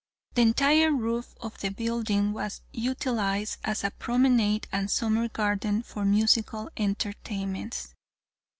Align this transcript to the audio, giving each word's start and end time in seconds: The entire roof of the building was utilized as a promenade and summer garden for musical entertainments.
The 0.33 0.41
entire 0.41 0.91
roof 0.91 1.35
of 1.41 1.59
the 1.59 1.69
building 1.69 2.33
was 2.33 2.61
utilized 2.71 3.59
as 3.63 3.83
a 3.83 3.91
promenade 3.91 4.67
and 4.71 4.89
summer 4.89 5.27
garden 5.27 5.83
for 5.83 6.05
musical 6.05 6.71
entertainments. 6.75 7.93